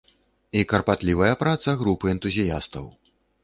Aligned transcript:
І 0.61 0.63
карпатлівая 0.71 1.31
праца 1.43 1.77
групы 1.85 2.05
энтузіястаў. 2.17 2.93